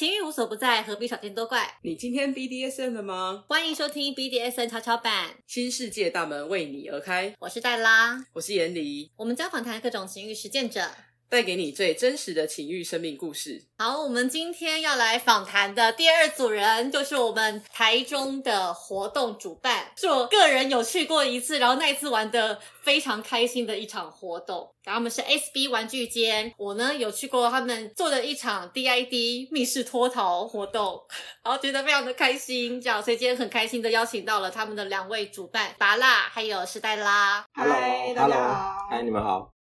[0.00, 1.78] 情欲无所不在，何必少见多怪？
[1.82, 3.44] 你今天 BDSM 了吗？
[3.46, 7.34] 欢迎收听 BDSN 跷跷板，新世界大门为你而开。
[7.38, 10.90] 我是黛拉，我是严黎，我们将访谈各种情欲实践者，
[11.30, 13.62] 带给你最真实的情欲生命故事。
[13.78, 24.74] 好，我们今天要来访谈的第二组人，就是我们台中的活动主办，是我个人有去过一次，然后那一次玩的非常开心的一场活动。
[24.82, 31.00] 然后他们是 SB 玩具间，我呢有去过他们做的一场 DID 密室脱逃活动，
[31.44, 37.44] 然后觉得非常的开心，这样，所以今天很开心的邀请到了他们的两位主办，拔蜡还有时代拉。
[37.52, 39.52] 嗨 Hello，大家好嗨，你们好。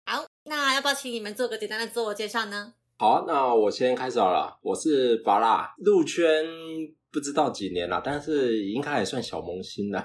[0.48, 2.72] 好，那要不要请你们做个简单的自我介绍呢？
[2.96, 4.58] 好啊，那我先开始好了。
[4.62, 6.42] 我是巴拉，入圈
[7.12, 10.02] 不知道几年了，但是应该还算小萌新了。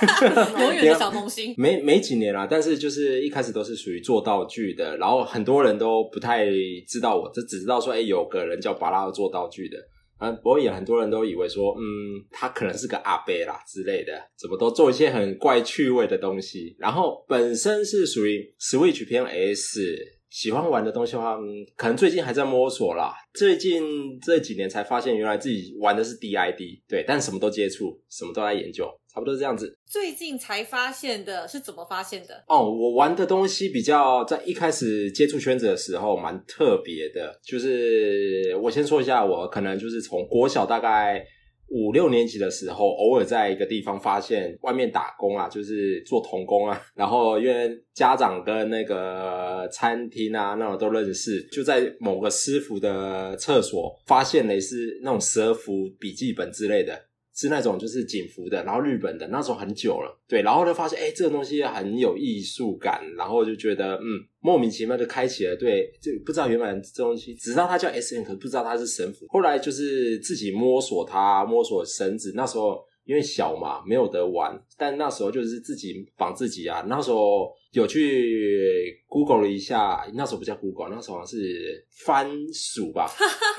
[0.58, 1.54] 永远的小萌新。
[1.60, 6.46] 没没几年了，但是就是一开始都是属于做道具的，然后很多人都不太
[6.88, 9.76] 知道我，就只知道说，哎、有个人叫巴拉做道具的。
[10.22, 11.82] 啊，不过也很多人都以为说，嗯，
[12.30, 16.76] 他可能是个阿伯啦之类的，怎么都做一些很怪趣味的东西。
[16.78, 19.80] 然后本身是属于 Switch 偏 S，
[20.30, 23.12] 喜欢玩的东西的话，嗯，可能最近还在摸索啦。
[23.34, 29.76] 最近这几年才发现，原来自己玩的是 DID，对，但什么都接触，什么都在研究，差不多这样子。
[29.84, 32.42] 最近才发现的是怎么发现的？
[32.48, 41.22] 哦，我玩的东西比较在一开始接触圈子的时候蛮特别的，就是我先说一下，我可能就是从国小大概
[41.68, 56.98] 五六年级的时候，偶尔在一个地方发现外面打工啊，就是做童工啊，然后因为家长跟那个餐厅啊那种都认识，就在某个师傅的厕所发现了是那种蛇符笔记本之类的。
[57.34, 69.26] 是那种就是警服的，然后日本的那种很久了，对，然后就发现哎、这个东西很有艺术感，然后就觉得嗯，莫名其妙就开启了对，就不知道原本这东西，只知道它叫 S N，可是不知道它是神服。
[69.28, 83.10] 后来就是自己摸索它，摸索绳子，那时候因为小嘛，没有得玩，但那时候就是自己绑自己啊，那时候有去 Google 了一下，那时候不叫 Google，那时候好像是番薯吧，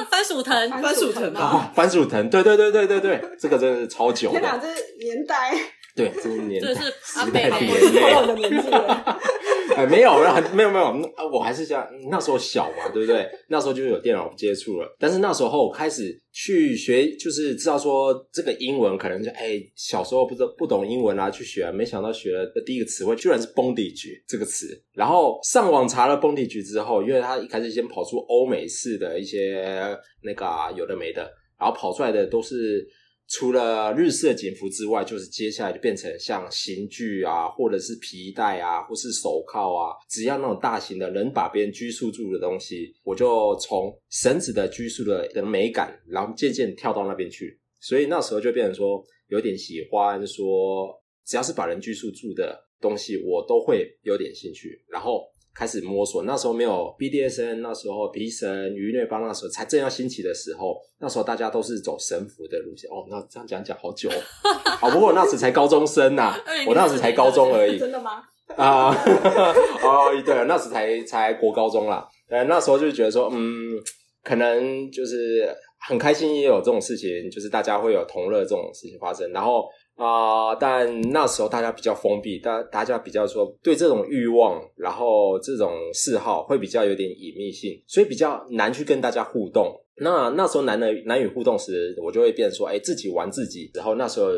[0.10, 1.54] 番薯藤，番薯藤啊。
[1.54, 1.72] 吗？
[1.76, 5.54] 番薯藤，对对对对对对，这个真的是超久天哪，的，这是年代，
[5.96, 9.20] 对，这是年代这是阿时代的北眼泪透露我的年纪了。
[9.76, 10.20] 哎，没有，
[10.54, 13.28] 没有，没有，我还是想那时候小嘛，对不对？
[13.48, 31.22] 那时候就有电脑接触了，但是那时候开始去学，就是知道说这个英文可能就哎，小时候不知道不懂英文啊，去学，没想到学了的第一个词汇居然是 bondage 这个词，然后上网查了 bondage 之后，因为它一开始先跑出欧美式的一些那个、啊、有的没的，
[31.60, 32.88] 然后跑出来的都是。
[33.36, 47.60] 除了日式警服之外，就是接下来就变成像刑具啊，或者是皮带啊，或是手铐啊，只要那种大型的能把别人拘束住的东西，我就从绳子的拘束的的美感，然后渐渐跳到那边去。
[47.82, 50.88] 所以那时候就变成说，有点喜欢说，
[51.26, 54.80] 只要是把人拘束住的东西，我都会有点兴趣。
[54.88, 62.90] 然后开始摸索，那时候没有 BDSN，那时候皮神、鱼虐帮那时候才正要兴起的时候，那时候大家都是走神符的路线。
[62.90, 64.18] 哦，那这样讲讲好久哦，
[64.80, 66.36] 好 不过我那时才高中生呐、
[66.68, 68.24] 我那时才高中而已 真的吗？
[68.56, 68.90] 啊，
[69.84, 72.08] 哦，对，那时才才国高中啦。
[72.30, 73.78] 呃，那时候就觉得说，嗯，
[74.24, 75.48] 可能就是
[75.88, 79.32] 很开心，也有这种事情，就是大家会有同乐这种事情发生。
[79.32, 79.66] 然后
[79.96, 89.80] 啊、但那时候大家比较封闭，大大家比较说对这种欲望，然后这种嗜好会比较有点隐秘性，所以比较难去跟大家互动。
[89.98, 93.70] 那那时候难的难以互动时，我就会变成说，哎，自己玩自己。
[93.76, 94.30] 然后那时候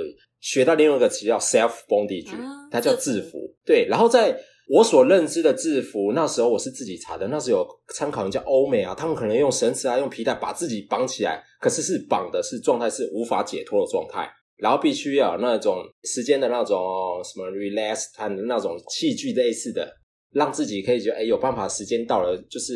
[0.41, 3.55] 学到另外一个词叫 self bondage，、啊它叫制服制服。
[3.65, 4.37] 对，然后在
[4.67, 14.29] 我所认知的制服，那时候我是自己查的，那时候有参考人家欧美啊，他们可能用绳子啊，用皮带把自己绑起来，可是是绑的是状态是无法解脱的状态。
[14.57, 16.77] 然后必须要有那种时间的那种
[17.23, 19.89] 什么 relax time 的那种器具类似的，
[20.31, 22.73] 让自己可以觉得哎有办法，时间到了就是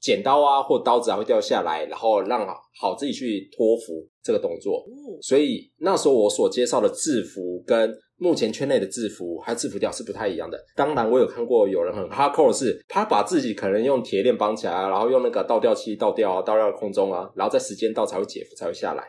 [0.00, 2.46] 剪刀啊或刀子啊会掉下来，然后让
[2.78, 4.84] 好自己去托服这个动作。
[5.22, 10.58] 所以那时候我所介绍的制服跟目前圈内的制服还有制服调是不太一样的。
[10.76, 19.04] 当然，我有看过有人很 hardcore 是，他把自己可能用铁链绑起来啊，然后用那个倒吊器倒吊啊，倒吊空中啊，然后在时间到才会解服才会下来。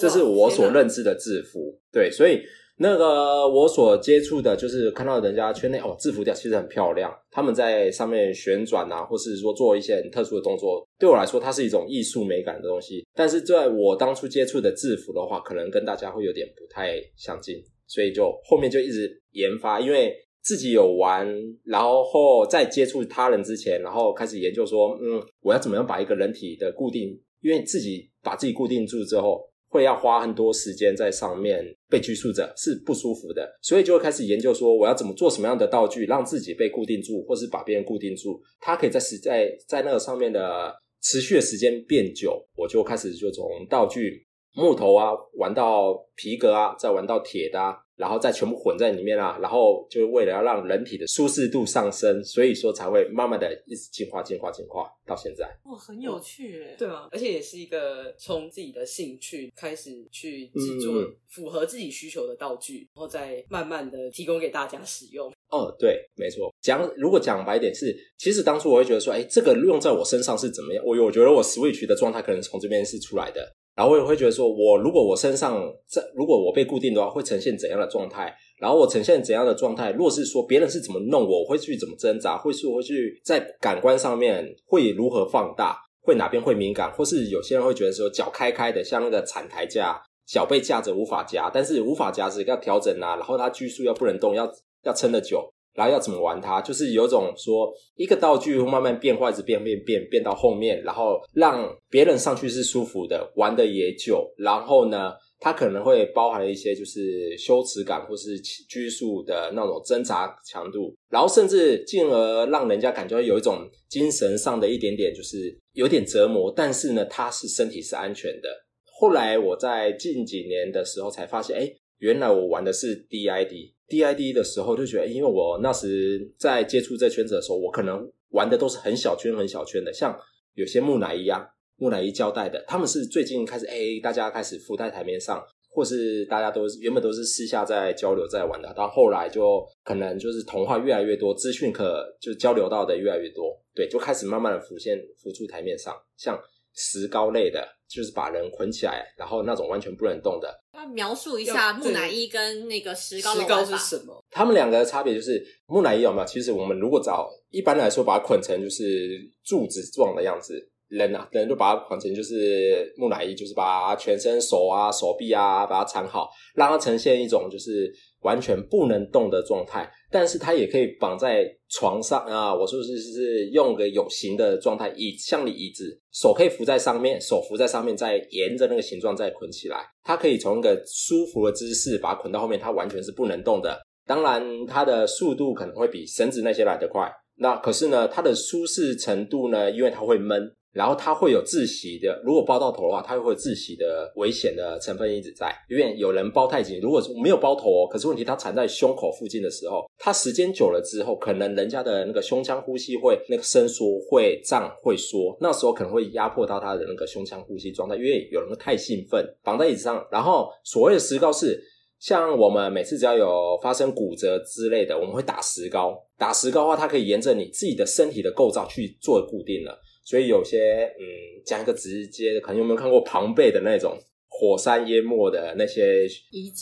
[0.00, 1.78] 这是我所认知的制服。
[1.92, 2.40] 对，所以
[2.76, 13.04] 那个我所接触的，就是看到人家圈内哦，制服调其实很漂亮，他们在上面旋转啊，或是说做一些很特殊的动作，对我来说，它是一种艺术美感的东西。
[13.14, 20.14] 但是在我当初接触的制服的话，可能跟大家会有点不太相近，所以就后面就一直研发，因为。
[20.46, 21.26] 自己有玩，
[21.64, 29.40] 然后在接触他人之前，然后开始研究说，嗯，我要怎么样把一个人体的固定，因为自己把自己固定住之后，
[29.70, 40.70] 会要花很多时间在上面，被拘束着是不舒服的，所以就会开始研究说，我要怎么做什么样的道具，让自己被固定住，或是把别人固定住，它可以在时在在那个上面的
[41.00, 44.22] 持续的时间变久，我就开始就从道具
[44.54, 47.78] 木头啊玩到皮革啊，再玩到铁的啊。
[47.96, 55.48] 然后再全部混在里面啊，然后就是为了要让人体的舒适度上升，所以说才会慢慢的一直进化、进化、进化到现在。
[55.66, 56.74] 哇，很有趣诶。
[56.76, 65.32] 对啊，而且也是一个从自己的兴趣开始去制作嗯符合自己需求的道具，然后再慢慢的提供给大家使用。
[65.50, 66.52] 哦，对，没错。
[66.60, 70.84] 讲如果讲白一点是，其实当初我会觉得说，哎，这个用在我身上是怎么样？
[70.84, 73.54] 我我觉得我 Switch 的状态可能从这边是出来的。
[73.76, 78.32] 然后我也会觉得说，我如果我身上这如果我被固定的话，会呈现怎样的状态？
[78.60, 79.90] 然后我呈现怎样的状态？
[79.90, 82.38] 如果是说别人是怎么弄我，我会去怎么挣扎？
[82.38, 85.76] 会是我会去在感官上面会如何放大？
[86.02, 86.92] 会哪边会敏感？
[86.92, 94.48] 或是有些人会觉得说脚开开的，像那个产台架，脚被架着无法夹，但是无法夹是要调整啊，然后它拘束要不能动，要
[94.84, 95.52] 要撑得久。
[95.74, 104.32] 然后要怎么玩它，就是有种说一个道具慢慢变化，一直变变变变到后面，然后让别人上去是舒服的，玩的也久。
[104.38, 118.48] 然后呢，它可能会包含一些就是羞耻感或是拘束的那种挣扎强度，然后甚至进而让人家感觉有一种精神上的一点点就是有点折磨，但是呢，它是身体是安全的。
[118.96, 121.68] 后来我在近几年的时候才发现，哎，
[121.98, 123.73] 原来我玩的是 DID。
[123.88, 130.18] DID 的时候就觉得，因为我那时在接触这圈子的时候，我可能玩的都是很小圈、很小圈的，像
[130.54, 131.46] 有些木乃伊啊、
[131.76, 146.40] 木乃伊胶带的，他们是最近开始，哎，大家开始浮在台面上，或是大家都原本都是私下在交流在玩的，到后来就可能就是童话越来越多，资讯可就交流到的越来越多，对，就开始慢慢的浮现浮出台面上，像
[146.74, 150.52] 石膏类的，就是把人捆起来，然后那种完全不能动的。
[150.72, 153.64] 那描述一下木乃伊跟那个石膏的石膏。
[153.64, 154.24] 是什么？
[154.30, 156.26] 他们两个的差别就是木乃伊有没有？
[156.26, 169.90] 其实我们如果找一般来说把它捆成就是柱子状的样子，人啊人就把它捆成就是木乃伊，就是把全身手啊手臂啊把它缠好，让它呈现一种就是完全不能动的状态。
[170.10, 179.78] 但是它也可以绑在床上啊，我说是是用个有形的状态，椅像你椅子，手可以扶在上面，手扶在上面，再沿着那个形状再捆起来。
[180.04, 183.80] 它可以从一个舒服的姿势把它捆到后面，它完全是不能动的。
[184.06, 187.10] 当然，它的速度可能会比绳子那些来得快。
[187.36, 190.40] 那可是呢，它的舒适程度呢，因为它会闷，
[190.74, 192.20] 然后它会有窒息的。
[192.24, 195.54] 如果包到头的话，它会有窒息的危险的成分一直在。
[195.70, 207.94] 因为有人包太紧，如果是没有包头哦，可是问题它缠在胸口附近的时候，它时间久了之后，可能人家的那个胸腔呼吸会那个伸缩、会胀、会缩，那时候可能会压迫到他的那个胸腔呼吸状态。
[207.94, 211.62] 因为有人太兴奋，绑在椅子上，然后所谓的石膏是。
[212.00, 215.96] 像我们每次只要有发生骨折之类的，我们会打石膏。
[216.18, 219.78] 打石膏的话，它可以沿着你自己的身体的构造去做固定了。
[220.04, 221.04] 所以有些嗯，
[221.44, 223.98] 讲一个直接的，可能有没有看过庞贝的那种
[224.28, 226.06] 火山淹没的那些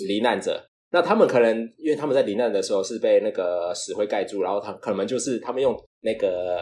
[0.06, 0.64] 罹难者？
[0.90, 6.60] 那他们可能因为他们在罹难的时候是被那个石灰盖住，然后他可能就是他们用那个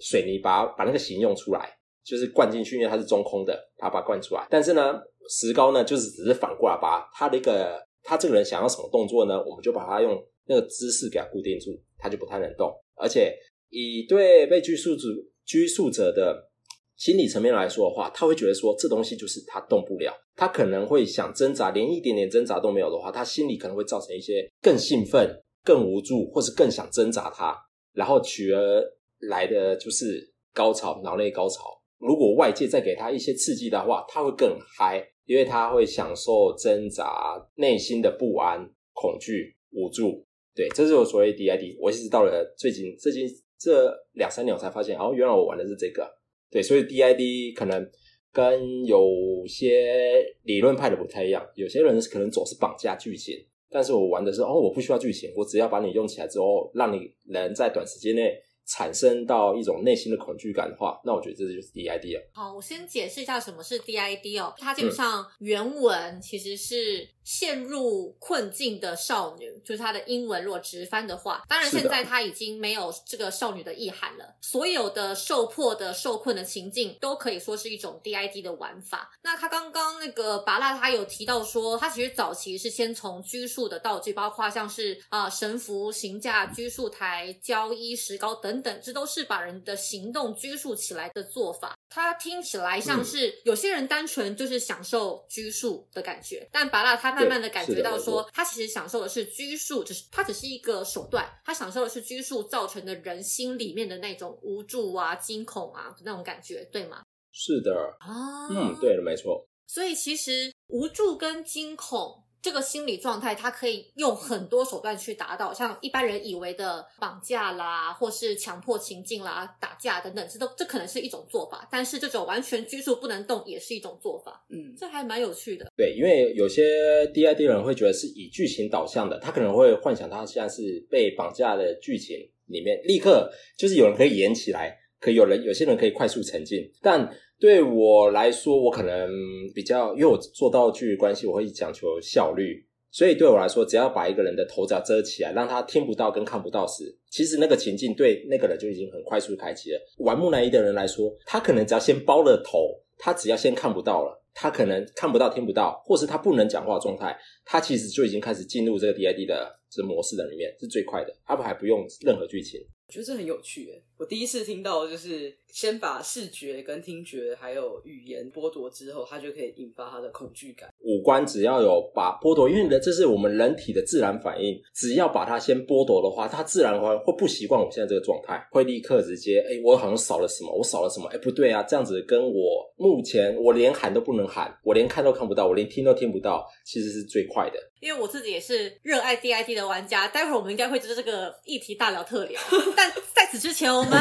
[0.00, 1.70] 水泥把把那个形用出来，
[2.04, 4.46] 就是灌进去，因为它是中空的，他把它灌出来。
[4.48, 7.84] 但是呢，石膏呢，就是只是反过来把他的一个。
[8.08, 9.36] 他这个人想要什么动作呢？
[9.44, 12.72] 我们就把他用那个姿势给他固定住，他就不太能动。
[12.94, 13.36] 而且
[13.68, 15.08] 以对被拘束者
[15.46, 16.50] 拘束者的
[16.96, 27.56] 心理层面来说的话，他会觉得说这东西就是他动不了，他可能会想挣扎，连一点点挣扎都没有的话，他心里可能会造成一些更兴奋、更无助，或是更想挣扎他，
[27.92, 28.82] 然后取而
[29.20, 31.62] 来的就是高潮，脑内高潮。
[31.98, 35.06] 如果外界再给他一些刺激的话，他会更嗨。
[35.26, 38.60] 因为他会享受挣扎、内心的不安、
[38.92, 40.24] 恐惧、无助，
[40.54, 41.76] 对，这就是所谓 DID。
[41.80, 43.26] 我一直到了最近最近
[43.58, 46.08] 这两三年，我才发现，哦，原来我玩的是这个。
[46.50, 47.90] 对，所以 DID 可能
[48.32, 53.34] 跟有些理论派的不太一样，有些人可能总是绑架剧情，
[53.70, 58.42] 但是我玩的是，哦，我不需要剧情，我只要把你用起来之后，让你能在短时间内。
[58.68, 62.30] 产生到一种内心的恐惧感的话，那我觉得这就是 DID 了。
[62.34, 64.52] 好，我先解释一下什么是 DID 哦。
[64.58, 74.36] 它基本上原文其实是陷入困境的少女，就是她的英文如果直翻的话，当然现在她已经没有这个少女的意涵了。
[74.40, 79.10] 所有的受迫的、受困的情境都可以说是一种 DID 的玩法。
[79.22, 91.76] 那他刚刚那个拔蜡他有提到说，他其实早期是先从拘束的道具，包括像是啊、神符、刑架、拘束台、胶衣、石膏等等，这都是把人的行动拘束起来的做法。
[91.88, 107.02] 他听起来像是有些人单纯就是享受拘束的感觉，但拔蜡他慢慢的感觉到说，他其实享受的是拘束，只是他只是一个手段，他享受的是拘束造成的人心里面的那种无助啊、惊恐啊那种感觉，对吗？
[107.32, 121.68] 是的，啊，嗯，对的，没错，所以其实无助跟惊恐这个心理状态，他可以用很多手段去达到，像一般人以为的绑架啦，或是强迫情境啦、打架等等，这都这可能是一种做法。
[121.70, 125.66] 但是这种完全拘束不能动也是一种做法，嗯，这还蛮有趣的。
[125.76, 132.16] 对，因为有些 DID 人会觉得是以剧情导向的，他可能会幻想他现在是被绑架的剧情
[132.46, 139.10] 里面，立刻就是有人可以演起来，可有人有些人可以快速沉浸，但对我来说，我可能
[139.54, 142.64] 比较，因为我做道具关系，我会讲求效率。
[142.90, 149.78] 所以对我来说，只要把一个人的头只要遮起来，让他听不到跟看不到时，其实那个情境对那个人就已经很快速开启了。
[149.98, 162.58] 玩木乃伊的人来说，他可能只要先包了头，他只要先看不到了，他可能看不到、听不到，或是他不能讲话状态，他其实就已经开始进入这个 DID 的这模式的里面，是最快的，他们还不用任何剧情。
[162.88, 163.68] 我觉得这很有趣。
[163.98, 170.68] 我第一次听到就是先把视觉跟听觉还有语言剥夺之后，它就可以引发他的恐惧感。
[170.82, 174.60] 五官只要有把剥夺，因为呢，这是我们人体的自然反应。
[174.74, 187.58] 只要把它先剥夺的话，它自然会会不习惯我现在这个状态，会立刻直接，哎，我好像少了什么，我少了什么，哎，不对啊，这样子跟我目前我连喊都不能喊，我连看都看不到，我连听都听不到，其实是最快的。
[187.80, 192.40] 因为我自己也是热爱 DID 的玩家，待会儿我们应该会就是这个议题大聊特聊。
[192.76, 193.98] 但在此之前，我们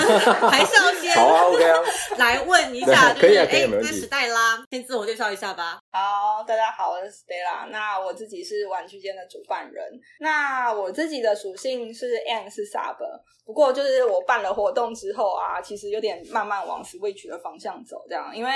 [0.50, 1.80] 还是要先好啊，OK 啊，
[2.18, 5.80] 来问一下，就是哎，那史黛拉先自我介绍一下吧。
[5.92, 7.68] 好，大家好，我是 Stella。
[7.70, 9.84] 那我自己是玩具间的主办人。
[10.20, 12.98] 那我自己的属性是 N 是 Sub，
[13.46, 18.52] 不过就是我办了活动之后啊，其实有点慢慢往 Switch 的方向走，这样，因为。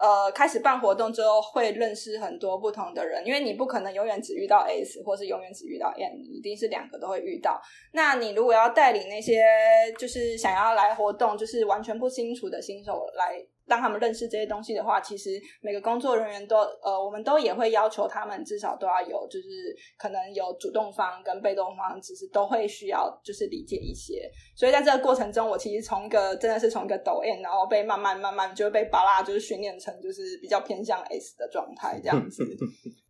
[0.00, 7.60] 呃，开始办活动之后，会认识很多不同的人，因为你不可能永远只遇到 S，或是永远只遇到 N，一定是两个都会遇到。
[7.92, 9.44] 那你如果要带领那些
[9.98, 13.36] 就是想要来活动，就是完全不清楚的新手来
[13.70, 19.48] 让他们认识这些东西的话，其实每个工作人员都呃，我们都也会要求他们至少都要有，就是
[19.96, 24.28] 可能有主动方跟被动方，其实都会需要就是理解一些。
[24.56, 32.44] 所以在这个过程中，我其实从一个真的是从一个抖 N，然后被慢慢慢慢就被巴拉就是训练成就是比较偏向 S 的状态这样子。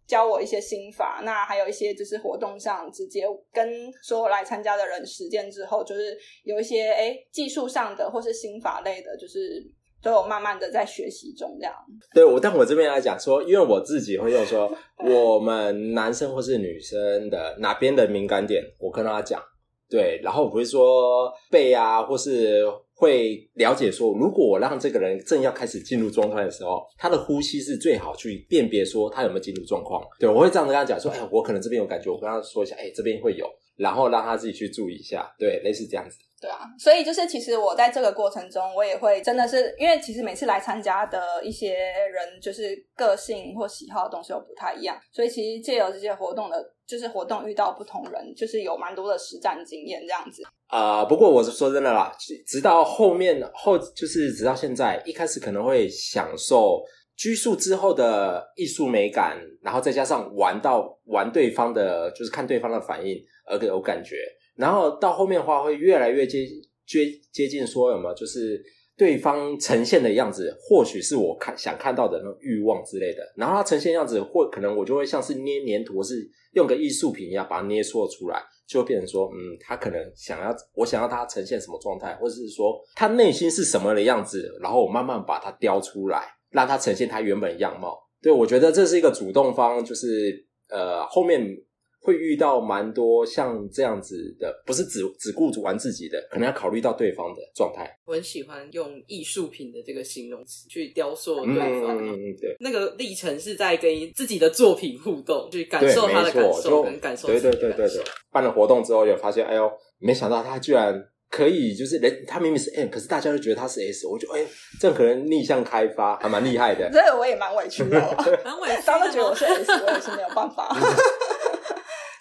[0.07, 9.65] 教我一些心法，那还有一些就是活动上直接跟所有来参加的人实践之后，就是有一些哎技术上的或是心法类的，就是
[10.03, 11.75] 都有慢慢的在学习中这样。
[12.15, 14.71] 对我，但我这边来讲说，因为我自己会用说，
[15.05, 19.43] 我们男生或是女生的哪边的敏感点，我跟他讲，
[19.89, 22.65] 对，然后我不会说背啊，或是
[23.01, 30.07] 会了解说，如果我让这个人正要开始进入状态的时候，他的呼吸是最好去辨别说他有没有进入状况。
[30.19, 36.19] 对我会这样跟他讲说，哎，我可能这边有感觉，我跟他说一下，哎，这边会有，然后让他自己去注意一下，对，类似这样子。
[36.43, 46.57] 对啊，所以就是其实我在这个过程中，我也会真的是因为其实每次来参加的一些人，就是个性或喜好的东西又不太一样，所以其实借由这些活动的，
[46.91, 50.43] 就是活动遇到不同人，就是有蛮多的实战经验这样子。
[50.67, 52.13] 啊、不过我是说真的啦，
[52.45, 56.83] 直到后面后就是直到现在，一开始可能会享受
[57.17, 63.17] 拘束之后的艺术美感，然后再加上玩到玩对方的，就是看对方的反应
[63.47, 64.17] 而有感觉，
[64.57, 66.45] 然后到后面的话会越来越接
[66.85, 68.61] 接接近说有没有就是。
[69.01, 73.23] 对方呈现的样子，或许是我看想看到的那种欲望之类的。
[73.35, 76.17] 然后他呈现样子，或可能我就会像是捏黏土，是
[76.53, 87.99] 用个艺术品一样把它捏塑出来，就会变成说，嗯，他可能想要我想要他呈现什么状态，或者是说他内心是什么的样子，然后我慢慢把它雕出来，让他呈现他原本样貌。
[88.21, 91.57] 对我觉得这是一个主动方，就是呃后面。
[92.03, 97.91] 会遇到蛮多像这样子的，不是只只顾着玩自己的，可能要考虑到对方的状态。
[98.07, 101.99] 我很喜欢用艺术品的这个形容词去雕塑嗯对方。
[101.99, 102.57] 嗯嗯嗯，对。
[102.59, 108.05] 那个历程是在跟自己的作品互动，去感，受他的感受，感受对自己的感受对对对对。
[108.33, 110.95] 办了活动之后，有发现，哎呦，没想到他居然
[111.29, 114.47] 可以就是人他明明是 M，可是大家都觉得他是 S，我觉得哎、
[114.81, 116.91] 这可能逆向开发还蛮厉害的。
[116.91, 118.15] 这个我也蛮委屈的哦。
[118.45, 120.75] 蛮委屈的大家都觉得我是 S，我也是没有办法。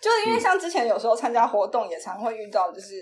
[0.01, 2.95] 就是因为像之前有时候参加活动，也常会遇到，就是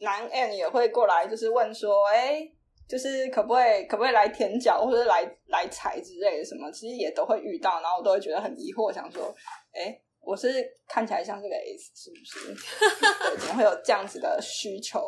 [0.00, 2.40] 男 N 也会过来，就是问说，哎、
[2.88, 9.34] 就是可不可以可不可以来舔脚或者来来踩之类的什么，其实也都会遇到，然后我都会觉得很疑惑，想说，
[9.72, 10.48] 哎、我是
[10.88, 12.54] 看起来像这个 S 是不是？
[13.30, 15.00] 对，怎么会有这样子的需求？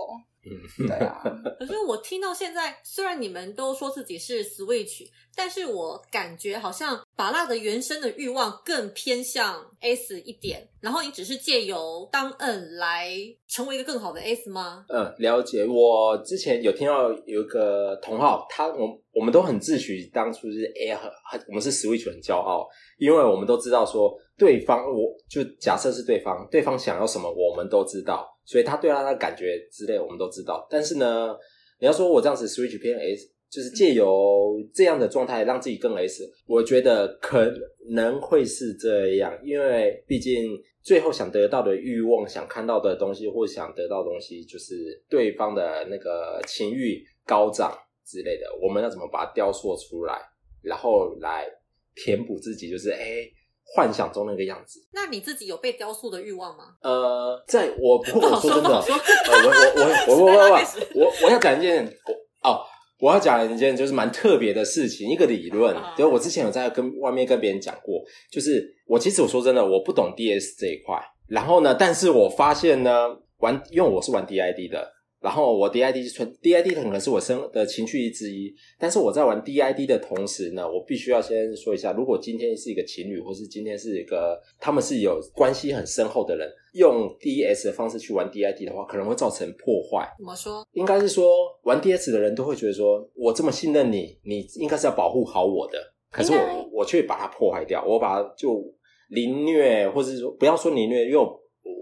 [0.49, 1.21] 嗯，对啊，
[1.59, 5.05] 可是我听到现在，虽然你们都说自己是 Switch，
[5.35, 13.11] 但是我感觉好像把蜡的原生的欲望更偏向 S 一点，然后你只是借由当 N 来
[13.49, 14.85] 成为一个更好的 S 吗？
[14.89, 15.67] 嗯，了解。
[15.67, 22.69] 我之前有听到有一个同好，他我我们都很自诩当初是 A 很很我们是 Switch 很骄傲，
[22.99, 30.67] 因为我们都知道说对方，我就假设是对方，对方想要什么我们都知道，所以他对他的感觉之类我们都知道。
[30.71, 31.35] 但是呢，
[31.81, 37.51] 你要说我这样子 Switch 偏 S，就是借由这样的状态让自己更 S，我觉得可
[37.89, 40.53] 能会是这样，因为毕竟
[40.83, 47.75] 最后想得到的欲望、想看到的东西或想得到的东西，就是对方的那个情欲高涨
[48.05, 50.21] 之类的，我们要怎么把它雕塑出来，
[50.61, 51.47] 然后来
[51.95, 53.27] 填补自己，就是哎。
[53.75, 56.65] 幻想中那个样子，那你自己有被雕塑的欲望吗？
[56.83, 62.61] 呃，在我不过我说真的，我我我我 我我我我我要讲一件我哦，
[63.01, 65.93] 我要讲一件就是蛮特别的事情，一个理论啊。
[65.97, 70.99] 对，我之前有在跟外面跟别人讲过，就是我其实我说真的，我不懂 DS 这一块。
[71.29, 73.09] 然后呢，但是我发现呢，
[73.39, 74.89] 玩因为我是玩 DID 的，
[75.27, 90.09] 然后我 DID 是纯 DID 可能是我生的情绪之一，但是我在玩 DID 的同时呢，我必须要先说一下，如果今天是一个情侣，或是今天是一个他们是有关系很深厚的人，用 DS 的方式去玩 DID 的话，可能会造成破坏。
[90.17, 90.65] 怎么说？
[90.75, 91.27] 应该是说
[91.65, 98.63] 玩 DS 的人都会觉得说，我这么信任你，你应该是要保护好我的，可是我我却把它破坏掉，我把它就
[99.09, 101.37] 凌虐，或者是说不要说凌虐，因为我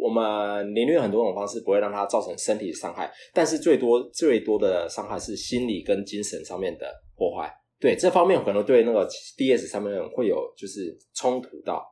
[0.04, 7.50] 我们领略很多种方式不会让他造成身体伤害，但是最多最多的伤害是心理跟精神上面的破坏。
[7.80, 9.08] 对这方面可能对那个
[9.38, 11.82] DS 上面会有就是冲突到，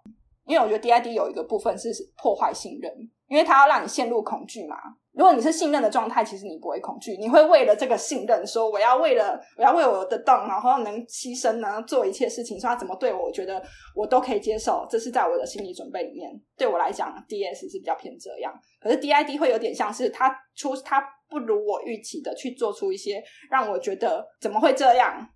[0.47, 2.93] 因为我觉得 DID 有一个部分是破坏信任，
[3.29, 4.77] 因为它要让你陷入恐惧嘛。
[5.13, 13.63] 如果你是信任的状态，其实你不会恐惧，你会为了这个信任，说我要为了我要为我的洞，然后能牺牲呢，做一切事情，说他怎么对我，我觉得
[13.95, 16.31] 我都可以接受，这是在我的心理准备里面。
[16.57, 18.51] 对我来讲，DS 是比较偏这样，
[18.81, 25.29] 可是 DID 会有点像是他出他不如我预期的去做出一些让我觉得怎么会这样，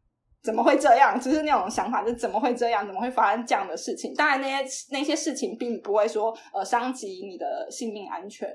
[0.47, 1.21] 怎么会这样？
[1.21, 2.87] 就是那种想法，就怎么会这样？
[2.87, 4.15] 怎么会发生这样的事情？
[4.15, 8.49] 当然，那些那些事情并不会说呃伤及你的性命安全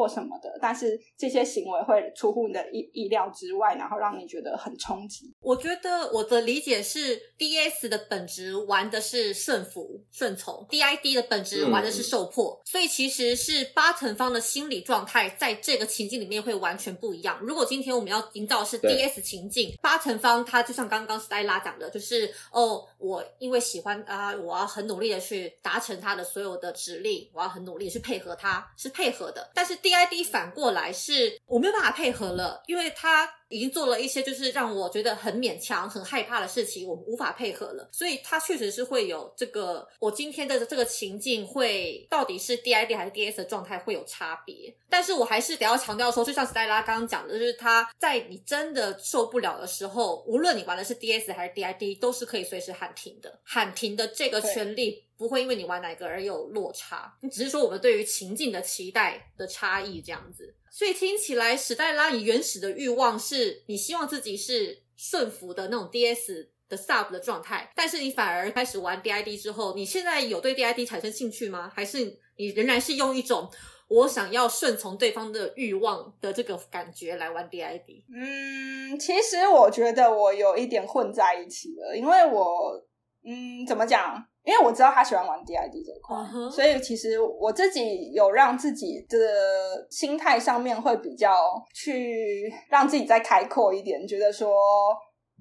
[0.00, 5.30] 或什么的，但是这些行为会出乎你的意意料之外，然后让你觉得很冲击。
[5.40, 12.58] 我觉得我的理解是，DS 的本质玩的是顺服、顺从；DID 的本质玩的是受迫。
[12.64, 17.38] 所以其实是八成方的心理状态在这个情境里面会完全不一样。
[17.42, 29.50] 如果今天我们要营造的是 DS 情境，八成方他就像刚刚 Stella 讲的，就是哦，我因为喜欢啊，我要很努力的去达成他的所有的指令，我要很努力去配合他，是配合的。
[29.54, 37.88] 但是 DID 反过来是我没有办法配合了，因为他已经做了一些就是让我觉得很勉强、很害怕的事情，我无法配合了。
[37.90, 44.72] 所以他确实是会有这个，我今天的这个情境会到底是 DID 还是 DS 的状态会有差别。
[44.88, 53.40] 但是我还是得要强调说，就像斯黛拉刚刚讲的，就是他在你真的受不了的时候，无论你玩的是 DS 还是 DID，都是可以随时喊停的。
[53.42, 60.54] 喊停的这个对权利不会因为你玩哪个而有落差，你只是说我们对于情境的期待的差异这样子。
[60.70, 71.70] 所以听起来，史黛拉你原始的欲望是你希望自己是顺服的那种 DS 的 sub 的状态，但是你反而开始玩 DID 之后，你现在有对 DID 产生兴趣吗？
[71.74, 73.50] 还是你仍然是用一种
[73.88, 78.04] 我想要顺从对方的欲望的这个感觉来玩 DID？
[78.10, 82.82] 嗯，其实我觉得我有一点混在一起了，因为我
[83.22, 84.26] 嗯怎么讲？
[84.44, 86.16] 因为我知道他喜欢玩 DID 这一块
[86.50, 91.30] 所以其实我自己有让自己的心态上面会比较
[91.74, 94.50] 去让自己再开阔一点，觉得说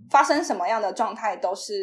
[0.10, 1.74] 发生什么样的状态都是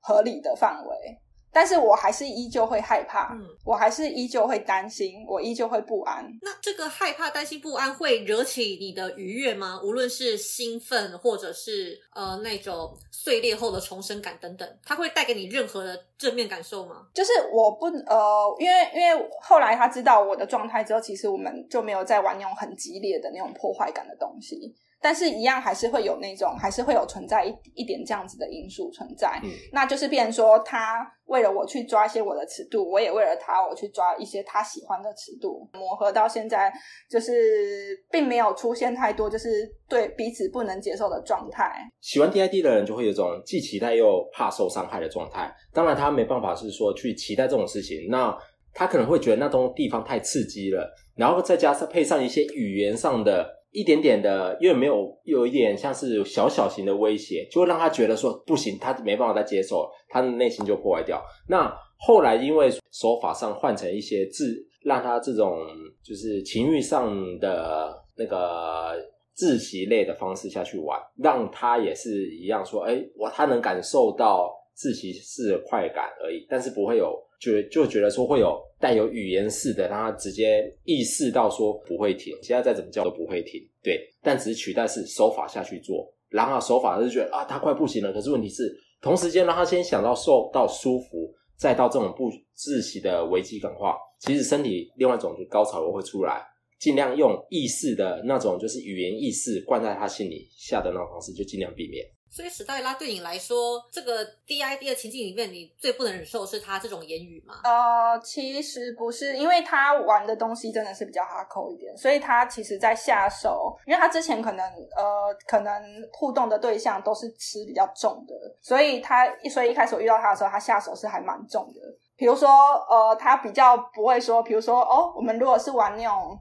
[0.00, 1.18] 合理的范围。
[1.52, 6.24] 但是我还是依旧会害怕，嗯我还是依旧会担心，我依旧会不安。
[6.42, 9.80] 那这个害怕、担心、不安会惹起你的愉悦吗？
[9.82, 17.06] 无论是兴奋，或者是呃那种碎裂后的重生感等等，它会带给你任何的正面感受吗？
[17.12, 24.74] 就是我不呃，因为因为后来他知道我的状态之后，其实我们就没有再玩那种很激烈的那种破坏感的东西。
[25.00, 29.40] 但是，一样还是会有那种，还是会有存在一一点这样子的因素存在。
[29.44, 35.68] 嗯那就是变成说，他为了我去抓一些我的尺度，我也为了他我去抓一些他喜欢的尺度。
[35.72, 36.72] 磨合到现在，
[37.08, 41.72] 就是并没有出现太多就是对彼此不能接受的状态。
[42.00, 45.54] 喜欢 DID 的人就会有一种既期待又怕受伤害的状态。
[45.72, 48.36] 当然，他没办法是说去期待这种事情，那
[48.74, 61.22] 他可能会觉得那种地方太刺激了，然后再加上配上一些语言上的一点点的，因为没有有一点像是小小型的威胁，就会让他觉得说不行，他没办法再接受，他的内心就破坏掉。
[61.48, 65.58] 那后来因为手法上换成一些自，让他这种
[66.02, 68.96] 就是情欲上的那个
[69.36, 96.44] 窒息类的方式下去玩，让他也是一样说，哎，我他能感受到窒息式的快感而已，但是不会有就就觉得说会有带有语言式的，让他直接意识到说不会停，现在再怎么叫都不会停，对，但只是取代是手法下去做，然后手法就觉得啊他快不行了，可是问题是同时间让他先想到受到舒服，再到这种不窒息的危机感化，其实身体另外一种就高潮又会出来。
[96.80, 102.06] 尽量用意识的那种，就是语言意识灌在他心里下的那种方式，就尽量避免。
[102.30, 107.60] 所以史黛拉对你来说，这个 DID 的情境里面，你最不能忍受是他这种言语吗？
[107.64, 114.64] 呃，其实不是，因为他玩的东西真的是比较哈扣一点，所以他其实在下手，因为他之前可能
[114.96, 121.80] 呃可能互动的对象都是吃比较重的，所以他所以一开始我遇到他的时候，他下手是还蛮重的。
[122.16, 122.48] 比如说
[122.88, 126.38] 呃，他比较不会说，比如说哦，我们如果是玩那种。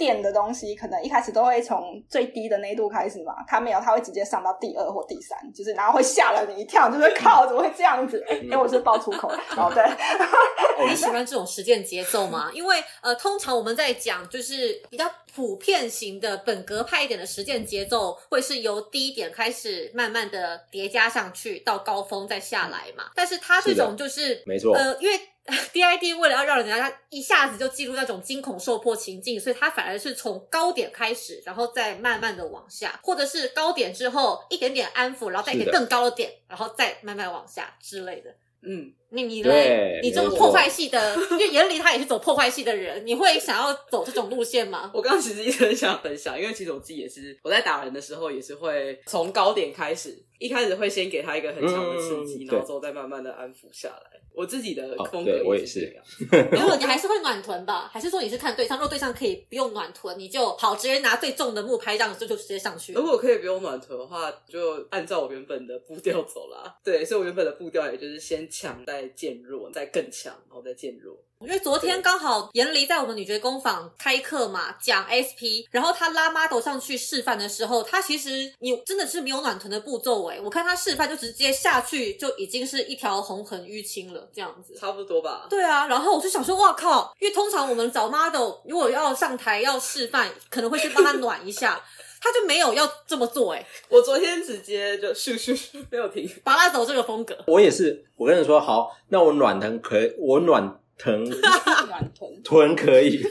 [0.00, 8.24] 电的东西可能一开始都会从最低的那一度开始嘛，他没有，他会直接上到第二或第三，就是然后会吓了你一跳，就是 靠，怎么会这样子？
[8.42, 9.84] 因为我是爆粗口，哦对，
[10.88, 12.50] 你喜 欢这种实践节奏吗？
[12.54, 23.04] 因为呃，通常我们在讲就是比较普遍型的本格派一点的实践节奏，会是由低点开始慢慢的叠加上去，到高峰再下来嘛。
[23.14, 25.20] 但是它这种就是没错呃，因为
[25.72, 38.34] DID 为了要让人家一下子就进入那种惊恐受迫情境，所以他反而是从高点开始，然后再慢慢的往下，或者是高点之后一点点安抚，然后再一个更高的点，然后再慢慢往下之类的。
[38.62, 40.00] 嗯，你你对嘞？
[40.02, 44.90] 你这种破坏系的，因为眼里他也是走破坏系的人，你会想要走这种路线吗？
[44.94, 54.20] 我刚刚其实一直很想分享，因为其实我自己也是，我在打人的时候也是会从高点开始，一开始会先给他一个很强的刺激，嗯然后之后再慢慢的安抚下来。
[54.32, 55.92] 我自己的哦风格对我也是是
[56.30, 56.48] 这样。
[56.52, 58.78] 如果你还是会暖臀吧，还是说你是看对象？
[58.78, 63.02] 如果对象可以不用暖臀，你就好直接拿最重的木拍，这样就就直接上去如。
[63.02, 66.76] 果可以不用暖臀的话，就按照我原本的步调走啦。
[66.84, 71.16] 对，所以我原本的步调也就是先强，再渐弱，再更强，然后再渐弱。
[71.40, 84.74] 因为昨天刚好严离在我们女爵工坊开课嘛，讲 SP，然后他拉 model 上去示范的时候，他其实你真的是没有暖臀的步骤诶，我看他示范就直接下去就已经是一条红痕淤青了，这样子。
[84.78, 85.46] 差不多吧。
[85.48, 87.10] 对啊，然后我就想说，哇靠！
[87.18, 91.82] 因为通常我们找 model 如果要上台要示范，可能会去帮他暖一下，
[92.20, 96.28] 他就没有要这么做、欸， 我昨天直接就咻咻咻没有停。
[96.44, 97.36] 把他走这个风格。
[97.46, 101.24] 我也是，我跟你说好，那我暖疼可以，我暖腾
[101.88, 102.30] 暖臀。
[102.44, 103.22] 臀可以，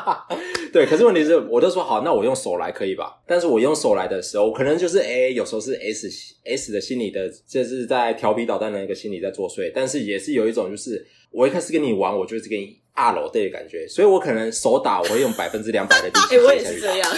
[0.72, 0.86] 对。
[0.86, 3.18] 可是问题是，我就说好，那我用手来可以吧？
[3.26, 6.08] 但是我用手来的时候，我可能就是哎、有时候是 S
[6.44, 17.10] S 的心理的，就是在调皮捣蛋的一个心理在作祟，但是也是有一种就是我一开始跟你玩，我就是跟你二楼对的感觉，所以我可能手打我会用百分之两百的力气哎、我也是这样。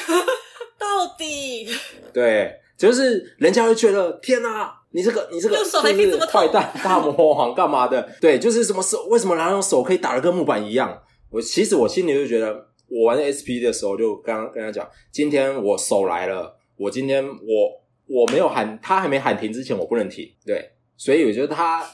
[0.85, 1.67] 到底
[2.13, 8.07] 对，就是人家会觉得天哪、你这个你这个用手还可以这么坏蛋大魔王干嘛的？
[8.21, 11.03] 对，就是什么手为什么然后用手可以打得跟木板一样？
[11.31, 17.33] 我其实我心里就觉得，我玩 SP 的时候就刚刚跟他讲，今天我手来了，我今天我
[18.07, 20.31] 我没有喊他还没喊停之前，我不能停。
[20.47, 21.85] 对，所以我觉得他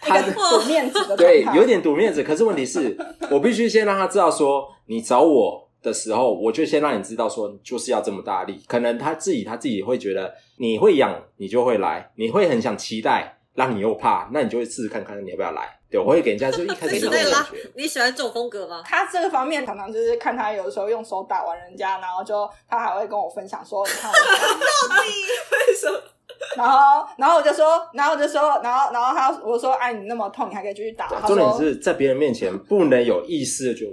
[0.00, 2.22] 他赌面子的对，有点赌面子。
[2.22, 2.96] 可是问题是
[3.30, 8.60] 我必须先让他知道说，你找我的时候，我就先让你知道说，就是要这么大力。
[8.66, 15.78] 可能他自己他自己会觉得你会养，你就会来，你会很想期待，让你又怕，那你就会试试看看你要不要来。
[15.90, 18.80] 对，我会给人家就一开始就这所以史黛拉种感觉。，你喜欢这种风格吗？
[18.84, 24.14] 他这个方面常常就是看他有的时候用手打完人家，然后就他还会跟我分享说，你看我
[25.68, 26.00] 为什么？
[26.56, 31.06] 然后，然后我就说，然后我就说，然后，然后他我说，哎，你那么痛，你还可以继续打。
[31.26, 33.86] 重点，是在别人面前不能有意识的就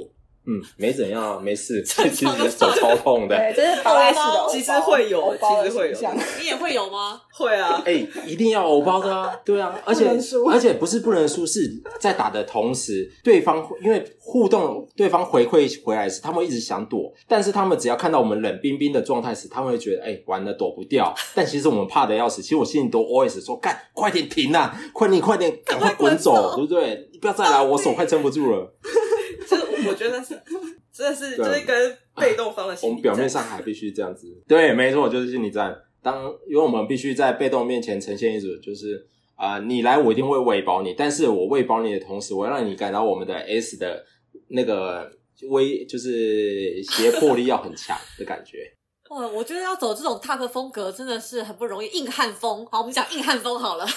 [0.49, 3.35] 嗯没怎样没事， 其实手超痛的。
[3.35, 5.97] 对，这是偶包，其实会有其实会有
[6.39, 7.19] 你也会有吗？
[7.33, 7.93] 会啊，哎、
[8.25, 9.35] 一定要偶包的啊！
[9.43, 21.13] 对啊，而且不能输而且不是不能输，是在打的同时，对方因为互动，对方回馈回来时，他们一直想躲，但是他们只要看到我们冷冰冰的状态时，他们会觉得哎、完了躲不掉。
[21.35, 27.09] 但其实我们怕的要死，其实我心里都 always 说干，快点停啊，快点快点，赶快滚走，赶快滚走对不对？
[27.11, 28.73] 你不要再来，我手快撑不住了。
[29.93, 30.41] 就是我觉得是
[30.91, 35.75] 真的是对就是跟被动方的心理我们表面上还必须这样子，对，没错，就是心理战。
[36.01, 44.03] 当因为我们必须在被动面前呈现一种，就是啊、你来我一定会喂饱你，但是我喂饱你的同时，我要让你感到我们的 S 的
[44.47, 45.11] 那个
[45.49, 48.71] 威，就是胁迫力要很强的感觉。
[49.09, 52.65] 哇，我觉得要走这种 TOP 风格真的是很不容易，硬汉风。
[52.67, 53.85] 好，我们讲硬汉风好了。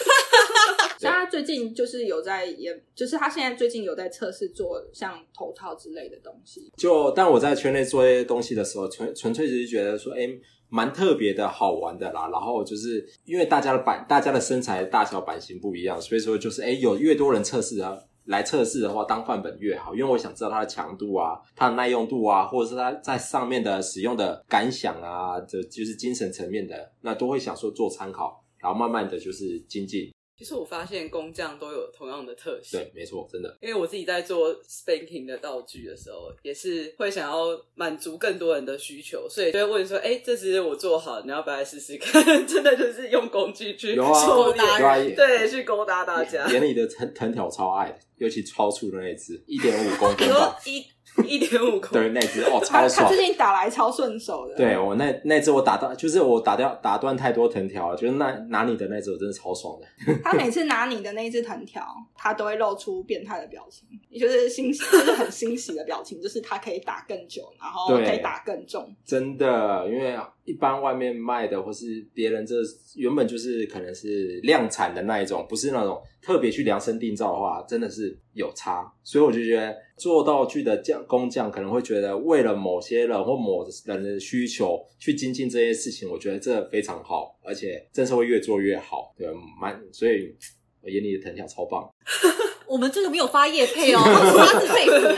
[0.99, 6.71] 所以他最近就是有在也，就是他现在最近有在测试做像头套之类的东西。
[6.77, 10.29] 就但我在圈内做这些东西的时候，纯纯粹只是觉得说，哎、
[10.69, 12.29] 蛮特别的好玩的啦。
[12.31, 17.97] 然后就是因为大家的版、大家的身材大小版型不一样，所以说就是哎、有越多人测试啊。
[18.31, 30.13] 来测试的话，当范本越好，因为我想知道它的强度啊、它的耐用度啊，或者是它在上面的使用的感想啊，这就是精神层面的，那都会想说做参考，然后慢慢的就是精进。
[30.41, 32.81] 其实我发现工匠都有同样的特性。
[32.81, 33.59] 对，没错，真的。
[33.61, 46.51] 因为我自己在做 spanking 的道具的时候，也是会想要满足更多人的需求，所以就会问说：“哎、这只我做好，你要不要来试试看？” 真的就是用工具去有啊做勾搭对啊对，去勾搭大家。
[46.51, 50.59] 眼里的藤藤条超爱的，尤其超粗的那一只，一点五公分吧。
[50.65, 50.83] 一
[51.27, 53.21] 一点五公对，那只哦，超他他最。
[53.21, 60.15] 近打来超顺手的，对我那那只我打到，就是我打掉打断太多藤条了，就是那拿你的那只我真的超爽的。
[60.25, 68.91] 他每次拿你的那只藤条，他都会露出变态的表情，也就是欣喜，就是很欣喜的表情，就是他可以打更久，然后可以打更重。
[69.05, 72.57] 真的，因为一般外面卖的或是别人这
[72.97, 78.91] 原本就是可能是量产的那一种，不是那种特别去量身定造的话，真的是有差。
[79.05, 89.15] 所以我就觉得做道具的匠工匠可能会觉得，为了某些人或某人的需求去精进这些事情，我觉得这非常好，而且真是会越做越好。
[89.17, 89.29] 对，
[89.61, 90.35] 蛮所以
[90.83, 91.89] 我眼里的藤条超棒。
[92.67, 95.17] 我们这个没有发叶配哦，发自肺腑的。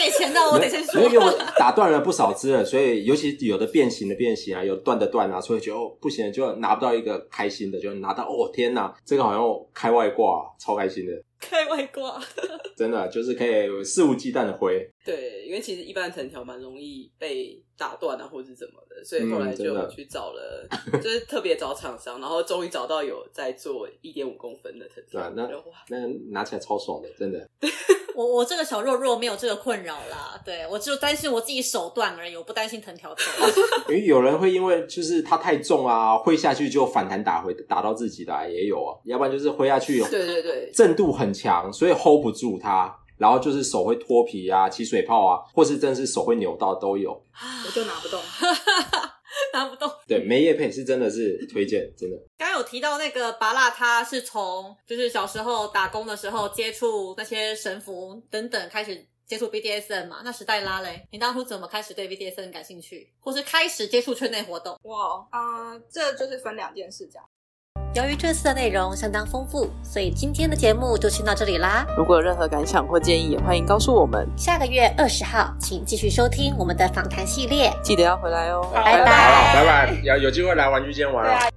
[0.00, 1.10] 给钱的，我得先说因。
[1.10, 9.42] 为我打断了不少只了，所以尤其有的变形的变形啊，有断的断啊，所以觉得哦不行，就拿不到一个开心的，就拿到哦天哪，这个好像
[9.74, 12.18] 开外挂，超开心的，开外挂，
[12.76, 14.88] 真的就是可以肆无忌惮的挥。
[15.04, 20.66] 对，因为其实一般藤条蛮容易被打断啊，或者是怎么的，所以后来就去找了，
[21.02, 27.46] 就是特别找厂商，然后终于找到有在做一点五公分的藤条对啊，那哇，那拿起来超爽的，真的。
[28.14, 33.50] 我我这个小肉肉没有这个困扰啦，对我只有担心我自己手断而已，我不担心藤条断。
[33.88, 47.10] 因为有人会因为就是它太重啊，挥下去就反弹打回打到自己的、啊、也有啊，要不然就是挥下去对对对，震度很强，所以 hold 不住它，然后就是手会脱皮啊、起水泡啊，或是真的是手会扭到都有。
[47.12, 48.20] 我就拿不动。
[49.54, 49.90] 拿不动。
[50.06, 52.16] 对，梅叶配是真的是推荐，真的。
[52.38, 60.22] 刚刚有提到那个拔蜡，他是从就是小时候打工的时候接触那些神符等等开始接触 BDSM 嘛。
[60.24, 64.78] 那时代拉嘞，你当初怎么开始对 BDSM 感兴趣，或是开始接触圈内活动？
[64.82, 67.22] 哇啊、这就是分两件事讲。
[67.92, 71.84] 由于这次的内容相当丰富，所以今天的节目就先到这里啦。
[71.98, 77.72] 如果有任何感想或建议，也欢迎告诉我们，下个月二十号，请继续收听我们的访谈系列。
[77.82, 81.40] 记得要回来哦，拜拜好了，拜拜，有有机会来玩具间玩啊。
[81.40, 81.50] 对啊，